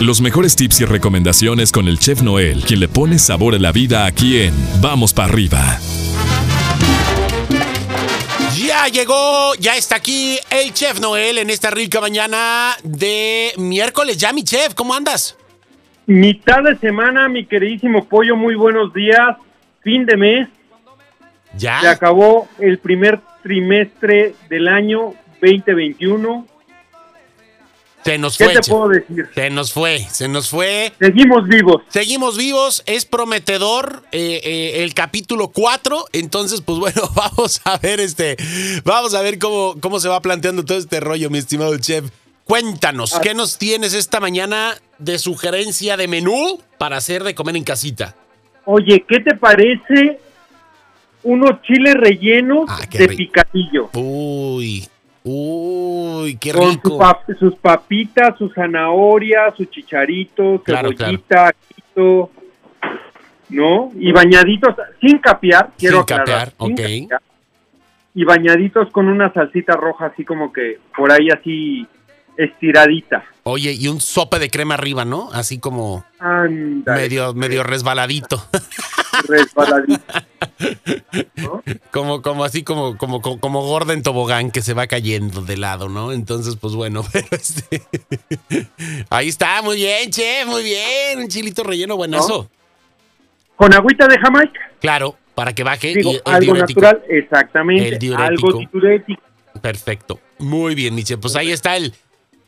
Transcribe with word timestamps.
Los 0.00 0.20
mejores 0.20 0.56
tips 0.56 0.80
y 0.80 0.84
recomendaciones 0.86 1.70
con 1.70 1.86
el 1.86 2.00
chef 2.00 2.20
Noel, 2.20 2.64
quien 2.64 2.80
le 2.80 2.88
pone 2.88 3.16
sabor 3.18 3.54
a 3.54 3.58
la 3.58 3.70
vida 3.70 4.06
aquí 4.06 4.40
en 4.40 4.52
Vamos 4.80 5.14
para 5.14 5.28
arriba. 5.28 5.78
Ya 8.56 8.88
llegó, 8.88 9.54
ya 9.60 9.76
está 9.76 9.96
aquí 9.96 10.36
el 10.50 10.74
chef 10.74 11.00
Noel 11.00 11.38
en 11.38 11.48
esta 11.48 11.70
rica 11.70 12.00
mañana 12.00 12.72
de 12.82 13.52
miércoles. 13.56 14.18
Ya, 14.18 14.32
mi 14.32 14.42
chef, 14.42 14.74
¿cómo 14.74 14.94
andas? 14.94 15.38
Mitad 16.06 16.64
de 16.64 16.76
semana, 16.78 17.28
mi 17.28 17.46
queridísimo 17.46 18.04
pollo, 18.04 18.34
muy 18.34 18.56
buenos 18.56 18.92
días. 18.92 19.36
Fin 19.82 20.06
de 20.06 20.16
mes. 20.16 20.48
Ya. 21.56 21.80
Se 21.80 21.88
acabó 21.88 22.48
el 22.58 22.78
primer 22.78 23.20
trimestre 23.44 24.34
del 24.50 24.66
año 24.66 25.14
2021. 25.40 26.46
Se 28.04 28.18
nos 28.18 28.36
¿Qué 28.36 28.44
fue. 28.44 28.54
te 28.54 28.60
chef. 28.60 28.68
puedo 28.74 28.88
decir? 28.90 29.30
Se 29.34 29.50
nos 29.50 29.72
fue, 29.72 30.06
se 30.10 30.28
nos 30.28 30.50
fue. 30.50 30.92
Seguimos 31.00 31.48
vivos. 31.48 31.82
Seguimos 31.88 32.36
vivos, 32.36 32.82
es 32.86 33.04
prometedor 33.06 34.02
eh, 34.12 34.40
eh, 34.44 34.82
el 34.84 34.92
capítulo 34.94 35.48
4, 35.48 36.06
entonces 36.12 36.60
pues 36.60 36.78
bueno, 36.78 37.02
vamos 37.14 37.60
a 37.64 37.78
ver 37.78 38.00
este, 38.00 38.36
vamos 38.84 39.14
a 39.14 39.22
ver 39.22 39.38
cómo, 39.38 39.76
cómo 39.80 40.00
se 40.00 40.08
va 40.08 40.20
planteando 40.20 40.64
todo 40.64 40.76
este 40.78 41.00
rollo, 41.00 41.30
mi 41.30 41.38
estimado 41.38 41.76
chef. 41.78 42.04
Cuéntanos, 42.44 43.18
¿qué 43.22 43.32
nos 43.32 43.56
tienes 43.56 43.94
esta 43.94 44.20
mañana 44.20 44.74
de 44.98 45.18
sugerencia 45.18 45.96
de 45.96 46.06
menú 46.08 46.60
para 46.76 46.98
hacer 46.98 47.24
de 47.24 47.34
comer 47.34 47.56
en 47.56 47.64
casita? 47.64 48.14
Oye, 48.66 49.02
¿qué 49.08 49.20
te 49.20 49.34
parece 49.34 50.20
unos 51.22 51.62
chiles 51.62 51.94
rellenos 51.94 52.66
Ah, 52.68 52.82
qué 52.90 52.98
de 52.98 53.06
rico. 53.06 53.16
picadillo? 53.16 53.90
Uy, 53.94 54.86
uy, 55.24 56.36
qué 56.36 56.52
Con 56.52 56.62
su 56.64 56.70
rico. 56.70 56.98
pap- 56.98 57.38
sus 57.38 57.54
papitas, 57.56 58.36
su 58.38 58.48
zanahoria, 58.50 59.52
su 59.56 59.64
chicharito, 59.64 60.62
Claro, 60.64 60.90
cebollita, 60.96 61.48
ajito, 61.48 62.30
¿no? 63.48 63.90
Y 63.98 64.12
bañaditos, 64.12 64.74
sin 65.00 65.18
capear, 65.18 65.70
quiero 65.78 65.96
Sin 65.96 66.02
aclarar. 66.02 66.52
capear, 66.52 66.52
ok. 66.58 66.70
capear. 66.76 67.22
Y 68.14 68.24
bañaditos 68.24 68.90
con 68.92 69.08
una 69.08 69.32
salsita 69.32 69.74
roja 69.74 70.06
así 70.06 70.24
como 70.24 70.52
que 70.52 70.78
por 70.96 71.10
ahí 71.10 71.30
así 71.30 71.84
estiradita. 72.36 73.24
Oye, 73.44 73.72
y 73.72 73.88
un 73.88 74.00
sope 74.00 74.38
de 74.38 74.50
crema 74.50 74.74
arriba, 74.74 75.04
¿no? 75.04 75.30
Así 75.32 75.58
como 75.58 76.04
medio, 76.86 77.34
medio 77.34 77.62
resbaladito. 77.64 78.40
resbaladita. 79.22 80.26
¿no? 81.36 81.62
Como, 81.90 82.22
como 82.22 82.44
así, 82.44 82.62
como, 82.62 82.96
como, 82.96 83.20
como, 83.20 83.40
como 83.40 83.62
gorda 83.62 83.92
en 83.92 84.02
tobogán 84.02 84.50
que 84.50 84.62
se 84.62 84.74
va 84.74 84.86
cayendo 84.86 85.42
de 85.42 85.56
lado, 85.56 85.88
¿no? 85.88 86.12
Entonces, 86.12 86.56
pues 86.56 86.74
bueno, 86.74 87.04
pero 87.12 87.26
este. 87.32 87.82
Ahí 89.10 89.28
está, 89.28 89.62
muy 89.62 89.76
bien, 89.76 90.10
che, 90.10 90.44
muy 90.46 90.62
bien. 90.62 91.18
Un 91.20 91.28
chilito 91.28 91.62
relleno 91.62 91.96
buenazo. 91.96 92.48
Con 93.56 93.72
agüita 93.72 94.06
de 94.08 94.18
Jamaica. 94.18 94.72
Claro, 94.80 95.16
para 95.34 95.52
que 95.52 95.62
baje. 95.62 95.94
Digo, 95.94 96.12
y 96.12 96.16
el 96.16 96.22
algo 96.24 96.54
diurético. 96.54 96.80
natural, 96.80 97.02
exactamente. 97.08 97.88
El 97.88 97.98
diurético. 97.98 98.46
Algo 98.48 98.68
diurético. 98.72 99.22
Perfecto. 99.60 100.20
Muy 100.38 100.74
bien, 100.74 100.94
Miche. 100.94 101.16
Pues 101.16 101.36
ahí 101.36 101.52
está 101.52 101.76
el, 101.76 101.94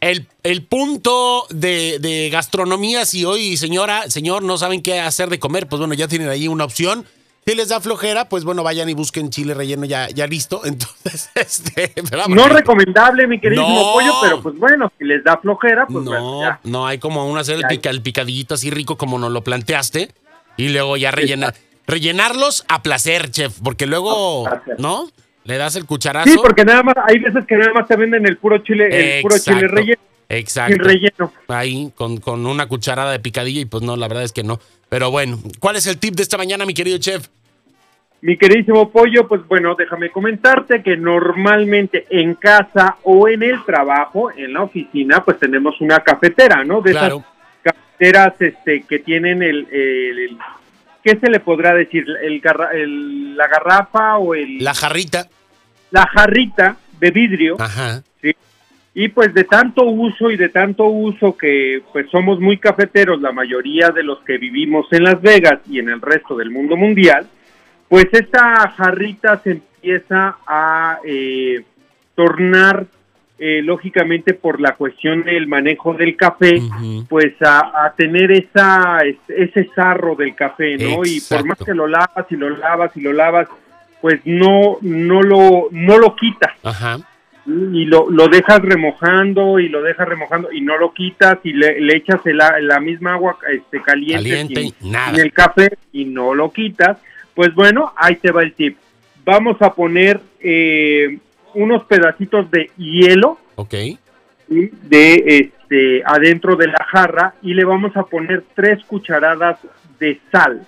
el, 0.00 0.26
el 0.42 0.62
punto 0.64 1.46
de, 1.50 1.98
de 2.00 2.28
gastronomía. 2.30 3.04
Si 3.06 3.24
hoy, 3.24 3.56
señora, 3.56 4.08
señor, 4.10 4.42
no 4.42 4.58
saben 4.58 4.82
qué 4.82 5.00
hacer 5.00 5.28
de 5.30 5.38
comer, 5.38 5.68
pues 5.68 5.78
bueno, 5.78 5.94
ya 5.94 6.08
tienen 6.08 6.28
ahí 6.28 6.48
una 6.48 6.64
opción. 6.64 7.04
Si 7.48 7.54
les 7.54 7.68
da 7.68 7.80
flojera, 7.80 8.28
pues 8.28 8.42
bueno, 8.42 8.64
vayan 8.64 8.88
y 8.88 8.94
busquen 8.94 9.30
chile 9.30 9.54
relleno 9.54 9.84
ya, 9.84 10.08
ya 10.10 10.26
listo. 10.26 10.62
Entonces, 10.64 11.30
este. 11.34 11.92
vamos, 12.10 12.36
No 12.36 12.48
recomendable, 12.48 13.26
mi 13.28 13.40
querido 13.40 13.62
No. 13.62 13.92
pollo, 13.92 14.14
pero 14.20 14.42
pues 14.42 14.56
bueno, 14.58 14.90
si 14.98 15.04
les 15.04 15.22
da 15.22 15.36
flojera, 15.38 15.86
pues 15.86 16.04
bueno, 16.04 16.20
No, 16.20 16.40
ya. 16.40 16.60
no 16.64 16.86
hay 16.86 16.98
como 16.98 17.20
aún 17.20 17.38
hacer 17.38 17.54
el, 17.56 17.62
Ya. 17.62 17.68
pica- 17.68 17.90
el 17.90 18.02
picadillito 18.02 18.54
así 18.54 18.70
rico 18.70 18.96
como 18.98 19.18
nos 19.18 19.30
lo 19.30 19.42
planteaste. 19.44 20.10
Y 20.56 20.70
luego 20.70 20.96
ya 20.96 21.10
rellenar. 21.12 21.54
Rellenarlos 21.86 22.64
a 22.68 22.82
placer, 22.82 23.30
chef, 23.30 23.58
porque 23.62 23.86
luego. 23.86 24.48
¿no? 24.78 25.08
Le 25.46 25.56
das 25.58 25.76
el 25.76 25.84
cucharazo. 25.86 26.28
Sí, 26.28 26.36
porque 26.42 26.64
nada 26.64 26.82
más, 26.82 26.94
hay 27.06 27.18
veces 27.18 27.44
que 27.46 27.56
nada 27.56 27.72
más 27.72 27.86
te 27.88 27.96
venden 27.96 28.26
el 28.26 28.36
puro 28.36 28.58
chile, 28.58 29.16
el 29.18 29.22
puro 29.22 29.36
chile 29.38 29.68
relleno, 29.68 30.00
Exacto. 30.28 30.72
sin 30.74 30.82
relleno. 30.84 31.32
Ahí, 31.48 31.92
con, 31.94 32.16
con 32.18 32.44
una 32.46 32.66
cucharada 32.66 33.12
de 33.12 33.20
picadillo, 33.20 33.60
y 33.60 33.64
pues 33.64 33.82
no, 33.82 33.96
la 33.96 34.08
verdad 34.08 34.24
es 34.24 34.32
que 34.32 34.42
no. 34.42 34.58
Pero 34.88 35.10
bueno, 35.10 35.38
¿cuál 35.60 35.76
es 35.76 35.86
el 35.86 35.98
tip 35.98 36.14
de 36.14 36.22
esta 36.24 36.36
mañana, 36.36 36.66
mi 36.66 36.74
querido 36.74 36.98
chef? 36.98 37.28
Mi 38.22 38.36
queridísimo 38.36 38.90
pollo, 38.90 39.28
pues 39.28 39.46
bueno, 39.46 39.74
déjame 39.76 40.10
comentarte 40.10 40.82
que 40.82 40.96
normalmente 40.96 42.06
en 42.10 42.34
casa 42.34 42.96
o 43.04 43.28
en 43.28 43.42
el 43.42 43.64
trabajo, 43.64 44.32
en 44.32 44.52
la 44.54 44.62
oficina, 44.62 45.22
pues 45.24 45.38
tenemos 45.38 45.80
una 45.80 46.00
cafetera, 46.00 46.64
¿no? 46.64 46.80
De 46.80 46.90
Claro. 46.92 47.16
esas 47.62 47.74
cafeteras 47.76 48.34
este, 48.40 48.82
que 48.82 48.98
tienen 49.00 49.42
el- 49.42 49.68
¿qué 51.06 51.16
se 51.20 51.30
le 51.30 51.38
podrá 51.38 51.72
decir? 51.72 52.04
El, 52.20 52.42
la 53.36 53.46
garrafa 53.46 54.18
o 54.18 54.34
el, 54.34 54.58
La 54.58 54.74
jarrita. 54.74 55.28
la 55.92 56.04
jarrita 56.08 56.76
de 56.98 57.10
vidrio. 57.12 57.56
Ajá. 57.60 58.02
Y 58.92 59.08
pues 59.08 59.32
de 59.34 59.44
tanto 59.44 59.84
uso 59.84 60.30
y 60.30 60.36
de 60.38 60.48
tanto 60.48 60.86
uso 60.86 61.36
que 61.36 61.82
pues 61.92 62.10
somos 62.10 62.40
muy 62.40 62.56
cafeteros, 62.58 63.20
la 63.20 63.30
mayoría 63.30 63.90
de 63.90 64.02
los 64.02 64.18
que 64.20 64.38
vivimos 64.38 64.86
en 64.90 65.04
Las 65.04 65.20
Vegas 65.20 65.60
y 65.70 65.78
en 65.78 65.90
el 65.90 66.00
resto 66.00 66.34
del 66.34 66.50
mundo 66.50 66.76
mundial, 66.76 67.28
pues 67.88 68.06
esta 68.10 68.68
jarrita 68.70 69.38
se 69.44 69.50
empieza 69.52 70.38
a 70.46 70.98
eh, 71.04 71.62
tornar, 72.14 72.86
eh, 73.38 73.60
lógicamente 73.62 74.32
por 74.34 74.60
la 74.60 74.72
cuestión 74.76 75.22
del 75.24 75.46
manejo 75.46 75.92
del 75.94 76.16
café, 76.16 76.60
pues 77.08 77.34
a, 77.42 77.84
a 77.86 77.92
tener 77.94 78.32
esa 78.32 78.98
es- 79.04 79.16
ese 79.28 79.68
sarro 79.74 80.14
del 80.14 80.34
café, 80.34 80.76
¿no? 80.78 81.04
Y 81.04 81.20
por 81.28 81.44
más 81.44 81.58
que 81.58 81.74
lo 81.74 81.86
lavas 81.86 82.26
y 82.30 82.36
lo 82.36 82.48
lavas 82.50 82.96
y 82.96 83.00
lo 83.00 83.12
lavas, 83.12 83.46
pues 84.00 84.20
no 84.24 84.78
no 84.80 85.22
lo 85.22 85.68
no 85.70 85.98
lo 85.98 86.14
quitas 86.16 86.52
Ajá. 86.62 86.98
y 87.46 87.84
lo, 87.86 88.10
lo 88.10 88.28
dejas 88.28 88.60
remojando 88.62 89.58
y 89.58 89.68
lo 89.68 89.82
dejas 89.82 90.08
remojando 90.08 90.50
y 90.52 90.60
no 90.62 90.78
lo 90.78 90.92
quitas 90.94 91.38
y 91.44 91.52
le, 91.52 91.80
le 91.80 91.96
echas 91.96 92.20
el 92.26 92.38
la 92.38 92.80
misma 92.80 93.12
agua 93.14 93.36
este, 93.52 93.80
caliente, 93.82 94.14
Caliente 94.30 94.60
sin- 94.62 94.74
y 94.80 94.90
nada. 94.90 95.10
sin 95.12 95.20
el 95.20 95.32
café 95.32 95.76
y 95.92 96.04
no 96.06 96.34
lo 96.34 96.50
quitas, 96.52 96.98
pues 97.34 97.54
bueno, 97.54 97.92
ahí 97.96 98.16
te 98.16 98.30
va 98.32 98.42
el 98.42 98.54
tip. 98.54 98.78
Vamos 99.24 99.60
a 99.60 99.74
poner 99.74 100.20
eh, 100.40 101.18
unos 101.56 101.84
pedacitos 101.84 102.50
de 102.50 102.70
hielo 102.76 103.38
Ok. 103.56 103.70
¿sí? 103.70 103.98
de 104.48 105.24
este 105.26 106.02
adentro 106.04 106.54
de 106.56 106.68
la 106.68 106.84
jarra 106.88 107.34
y 107.42 107.54
le 107.54 107.64
vamos 107.64 107.96
a 107.96 108.04
poner 108.04 108.44
tres 108.54 108.84
cucharadas 108.84 109.58
de 109.98 110.20
sal. 110.30 110.64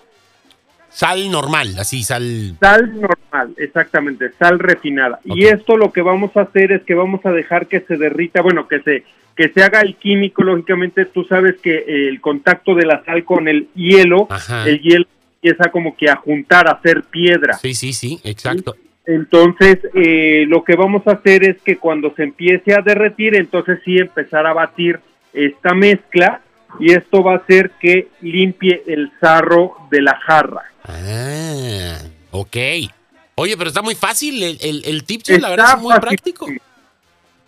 Sal 0.88 1.30
normal, 1.30 1.76
así, 1.78 2.02
sal. 2.02 2.56
Sal 2.58 3.00
normal, 3.00 3.54
exactamente, 3.58 4.32
sal 4.38 4.58
refinada. 4.58 5.20
Y 5.24 5.44
esto 5.44 5.76
lo 5.76 5.92
que 5.92 6.00
vamos 6.02 6.36
a 6.36 6.40
hacer 6.42 6.72
es 6.72 6.82
que 6.82 6.94
vamos 6.94 7.24
a 7.24 7.30
dejar 7.30 7.66
que 7.66 7.80
se 7.80 7.96
derrita, 7.96 8.42
bueno, 8.42 8.66
que 8.66 8.80
se 8.80 9.04
que 9.36 9.50
se 9.50 9.62
haga 9.62 9.82
el 9.82 9.94
químico, 9.94 10.42
lógicamente 10.42 11.04
tú 11.04 11.22
sabes 11.22 11.58
que 11.62 12.08
el 12.08 12.20
contacto 12.20 12.74
de 12.74 12.84
la 12.86 13.04
sal 13.04 13.22
con 13.24 13.46
el 13.46 13.68
hielo, 13.76 14.26
Ajá. 14.28 14.68
el 14.68 14.80
hielo 14.80 15.06
empieza 15.40 15.70
como 15.70 15.96
que 15.96 16.10
a 16.10 16.16
juntar, 16.16 16.66
a 16.66 16.72
hacer 16.72 17.04
piedra. 17.04 17.54
Sí, 17.54 17.72
sí, 17.74 17.92
sí, 17.92 18.18
exacto. 18.24 18.74
Entonces, 19.08 19.78
eh, 19.94 20.44
lo 20.48 20.62
que 20.64 20.76
vamos 20.76 21.06
a 21.06 21.12
hacer 21.12 21.42
es 21.42 21.56
que 21.62 21.78
cuando 21.78 22.14
se 22.14 22.24
empiece 22.24 22.74
a 22.74 22.82
derretir, 22.82 23.34
entonces 23.34 23.80
sí 23.82 23.96
empezar 23.98 24.46
a 24.46 24.52
batir 24.52 25.00
esta 25.32 25.72
mezcla 25.72 26.42
y 26.78 26.92
esto 26.92 27.22
va 27.22 27.32
a 27.32 27.36
hacer 27.38 27.70
que 27.80 28.08
limpie 28.20 28.82
el 28.86 29.10
sarro 29.18 29.74
de 29.90 30.02
la 30.02 30.14
jarra. 30.18 30.62
Ah, 30.84 31.96
ok. 32.32 32.56
Oye, 33.36 33.56
pero 33.56 33.68
está 33.68 33.80
muy 33.80 33.94
fácil 33.94 34.42
el, 34.42 34.58
el, 34.60 34.82
el 34.84 35.04
tip, 35.04 35.22
chef, 35.22 35.40
la 35.40 35.48
verdad 35.50 35.66
Está 35.68 35.76
es 35.78 35.82
muy 35.82 35.92
fácil. 35.94 36.08
práctico. 36.08 36.46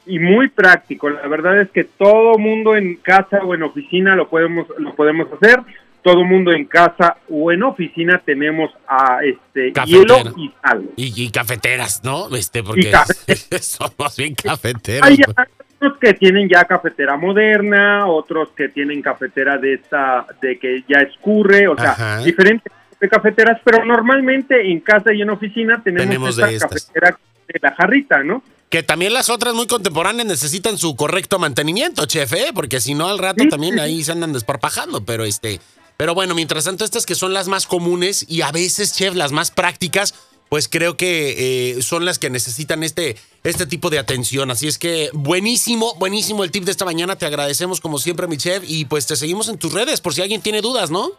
y 0.06 0.18
muy 0.18 0.48
práctico. 0.48 1.10
La 1.10 1.26
verdad 1.28 1.60
es 1.60 1.70
que 1.70 1.84
todo 1.84 2.38
mundo 2.38 2.74
en 2.74 2.94
casa 2.96 3.40
o 3.44 3.54
en 3.54 3.64
oficina 3.64 4.16
lo 4.16 4.30
podemos 4.30 4.66
lo 4.78 4.94
podemos 4.94 5.28
hacer. 5.34 5.60
Todo 6.02 6.24
mundo 6.24 6.52
en 6.52 6.64
casa 6.64 7.18
o 7.28 7.52
en 7.52 7.62
oficina 7.62 8.22
tenemos 8.24 8.70
a 8.88 9.18
este 9.22 9.72
Cafetera. 9.72 10.22
hielo 10.22 10.34
y 10.38 10.50
sal. 10.62 10.90
Y, 10.96 11.24
y 11.24 11.30
cafeteras, 11.30 12.02
¿no? 12.04 12.34
Este, 12.34 12.62
porque 12.62 12.90
somos 13.60 14.16
bien 14.16 14.34
cafeteros. 14.34 15.08
Hay 15.08 15.18
otros 15.22 15.98
que 16.00 16.14
tienen 16.14 16.48
ya 16.48 16.64
cafetera 16.64 17.16
moderna, 17.16 18.06
otros 18.06 18.50
que 18.56 18.68
tienen 18.68 19.02
cafetera 19.02 19.58
de 19.58 19.74
esta 19.74 20.26
de 20.40 20.58
que 20.58 20.84
ya 20.88 21.00
escurre, 21.00 21.68
o 21.68 21.76
sea, 21.76 21.92
Ajá. 21.92 22.18
diferentes 22.22 22.72
de 23.00 23.08
cafeteras, 23.08 23.60
pero 23.64 23.84
normalmente 23.84 24.70
en 24.70 24.80
casa 24.80 25.12
y 25.12 25.22
en 25.22 25.30
oficina 25.30 25.82
tenemos, 25.82 26.06
Tenemos 26.06 26.38
esta 26.38 26.46
de 26.46 26.58
cafetera 26.58 27.18
de 27.48 27.58
la 27.62 27.74
jarrita, 27.74 28.22
¿no? 28.22 28.42
Que 28.68 28.82
también 28.82 29.12
las 29.12 29.30
otras 29.30 29.54
muy 29.54 29.66
contemporáneas 29.66 30.26
necesitan 30.26 30.78
su 30.78 30.94
correcto 30.96 31.38
mantenimiento, 31.38 32.06
chef, 32.06 32.32
¿eh? 32.34 32.52
Porque 32.54 32.80
si 32.80 32.94
no, 32.94 33.08
al 33.08 33.18
rato 33.18 33.42
Sí, 33.42 33.48
también 33.48 33.74
sí, 33.74 33.80
ahí 33.80 34.04
se 34.04 34.12
andan 34.12 34.32
desparpajando, 34.32 35.04
pero 35.04 35.24
este... 35.24 35.60
Pero 36.00 36.14
bueno, 36.14 36.34
mientras 36.34 36.64
tanto, 36.64 36.86
estas 36.86 37.04
que 37.04 37.14
son 37.14 37.34
las 37.34 37.46
más 37.46 37.66
comunes 37.66 38.24
y 38.26 38.40
a 38.40 38.50
veces, 38.50 38.96
chef, 38.96 39.14
las 39.14 39.32
más 39.32 39.50
prácticas, 39.50 40.14
pues 40.48 40.66
creo 40.66 40.96
que 40.96 41.74
eh, 41.76 41.82
son 41.82 42.06
las 42.06 42.18
que 42.18 42.30
necesitan 42.30 42.82
este, 42.82 43.16
este 43.44 43.66
tipo 43.66 43.90
de 43.90 43.98
atención. 43.98 44.50
Así 44.50 44.66
es 44.66 44.78
que 44.78 45.10
buenísimo, 45.12 45.94
buenísimo 45.98 46.42
el 46.42 46.50
tip 46.50 46.64
de 46.64 46.70
esta 46.70 46.86
mañana. 46.86 47.16
Te 47.16 47.26
agradecemos 47.26 47.82
como 47.82 47.98
siempre, 47.98 48.28
mi 48.28 48.38
chef, 48.38 48.62
y 48.66 48.86
pues 48.86 49.06
te 49.06 49.14
seguimos 49.14 49.50
en 49.50 49.58
tus 49.58 49.74
redes 49.74 50.00
por 50.00 50.14
si 50.14 50.22
alguien 50.22 50.40
tiene 50.40 50.62
dudas, 50.62 50.90
¿no? 50.90 51.10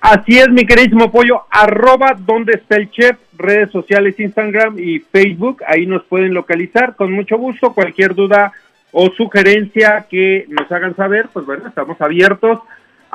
Así 0.00 0.36
es, 0.36 0.48
mi 0.48 0.66
queridísimo 0.66 1.12
pollo, 1.12 1.42
arroba 1.48 2.16
donde 2.18 2.54
está 2.54 2.78
el 2.78 2.90
chef, 2.90 3.18
redes 3.38 3.70
sociales, 3.70 4.18
Instagram 4.18 4.80
y 4.80 4.98
Facebook, 4.98 5.62
ahí 5.64 5.86
nos 5.86 6.02
pueden 6.06 6.34
localizar 6.34 6.96
con 6.96 7.12
mucho 7.12 7.38
gusto, 7.38 7.72
cualquier 7.72 8.16
duda 8.16 8.52
o 8.90 9.10
sugerencia 9.12 10.08
que 10.10 10.46
nos 10.48 10.72
hagan 10.72 10.96
saber, 10.96 11.28
pues 11.32 11.46
bueno, 11.46 11.68
estamos 11.68 12.00
abiertos 12.00 12.58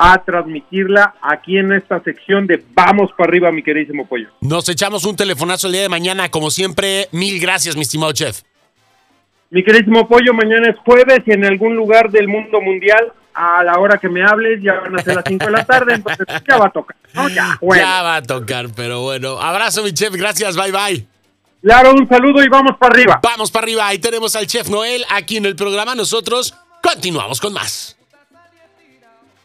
a 0.00 0.22
transmitirla 0.24 1.16
aquí 1.20 1.58
en 1.58 1.72
esta 1.72 2.00
sección 2.02 2.46
de 2.46 2.62
Vamos 2.72 3.10
para 3.16 3.28
arriba, 3.28 3.50
mi 3.50 3.64
queridísimo 3.64 4.06
pollo. 4.06 4.28
Nos 4.40 4.68
echamos 4.68 5.04
un 5.04 5.16
telefonazo 5.16 5.66
el 5.66 5.72
día 5.72 5.82
de 5.82 5.88
mañana, 5.88 6.30
como 6.30 6.50
siempre, 6.52 7.08
mil 7.10 7.40
gracias, 7.40 7.74
mi 7.74 7.82
estimado 7.82 8.12
chef. 8.12 8.42
Mi 9.50 9.64
queridísimo 9.64 10.06
pollo, 10.06 10.32
mañana 10.32 10.70
es 10.70 10.76
jueves 10.78 11.22
y 11.26 11.32
en 11.32 11.44
algún 11.44 11.74
lugar 11.74 12.10
del 12.10 12.28
mundo 12.28 12.60
mundial, 12.60 13.12
a 13.34 13.64
la 13.64 13.78
hora 13.78 13.98
que 13.98 14.08
me 14.08 14.22
hables, 14.22 14.62
ya 14.62 14.74
van 14.74 14.98
a 14.98 15.02
ser 15.02 15.16
las 15.16 15.24
5 15.26 15.46
de 15.46 15.50
la 15.50 15.64
tarde, 15.64 15.94
entonces 15.94 16.26
ya 16.48 16.58
va 16.58 16.66
a 16.66 16.70
tocar. 16.70 16.96
Ya, 17.34 17.58
ya 17.60 18.02
va 18.02 18.16
a 18.16 18.22
tocar, 18.22 18.66
pero 18.76 19.02
bueno. 19.02 19.40
Abrazo, 19.40 19.82
mi 19.82 19.92
chef, 19.92 20.12
gracias, 20.14 20.56
bye 20.56 20.70
bye. 20.70 21.06
Claro, 21.60 21.92
un 21.92 22.08
saludo 22.08 22.44
y 22.44 22.48
vamos 22.48 22.76
para 22.78 22.94
arriba. 22.94 23.20
Vamos 23.20 23.50
para 23.50 23.64
arriba. 23.64 23.88
Ahí 23.88 23.98
tenemos 23.98 24.36
al 24.36 24.46
chef 24.46 24.68
Noel 24.68 25.04
aquí 25.10 25.38
en 25.38 25.46
el 25.46 25.56
programa. 25.56 25.96
Nosotros 25.96 26.54
continuamos 26.80 27.40
con 27.40 27.52
más. 27.52 27.97